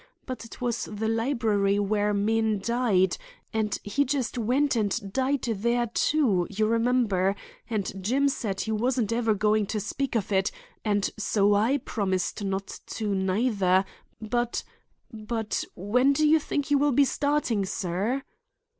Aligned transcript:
But 0.25 0.43
it 0.45 0.59
was 0.59 0.85
the 0.85 1.07
library 1.07 1.77
where 1.77 2.11
men 2.11 2.57
died, 2.57 3.17
and 3.53 3.77
he 3.83 4.03
just 4.03 4.35
went 4.35 4.75
and 4.75 5.13
died 5.13 5.43
there, 5.43 5.85
too, 5.93 6.47
you 6.49 6.65
remember, 6.65 7.35
and 7.69 8.03
Jim 8.03 8.27
said 8.27 8.61
he 8.61 8.71
wasn't 8.71 9.13
ever 9.13 9.35
going 9.35 9.67
to 9.67 9.79
speak 9.79 10.15
of 10.15 10.31
it, 10.31 10.51
and 10.83 11.07
so 11.17 11.53
I 11.53 11.77
promised 11.77 12.43
not 12.43 12.79
to, 12.87 13.13
neither, 13.13 13.85
but—but—when 14.19 16.13
do 16.13 16.27
you 16.27 16.39
think 16.39 16.71
you 16.71 16.79
will 16.79 16.93
be 16.93 17.05
starting, 17.05 17.63
sir?" 17.63 18.23